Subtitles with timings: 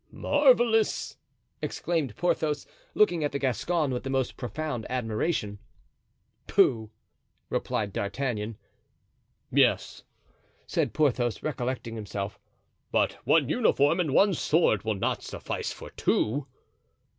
[0.11, 1.17] "Marvelous!"
[1.61, 2.65] exclaimed Porthos,
[2.95, 5.59] looking at the Gascon with the most profound admiration.
[6.47, 6.89] "Pooh!"
[7.51, 8.57] replied D'Artagnan.
[9.51, 10.01] "Yes,"
[10.65, 12.39] said Porthos, recollecting himself,
[12.91, 16.47] "but one uniform and one sword will not suffice for two."